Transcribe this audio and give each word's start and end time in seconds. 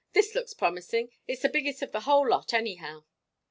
This 0.13 0.33
looks 0.33 0.55
promising 0.55 1.11
it's 1.27 1.43
the 1.43 1.49
biggest 1.49 1.83
of 1.83 1.91
the 1.91 1.99
whole 1.99 2.27
lot, 2.27 2.55
anyhow." 2.55 3.03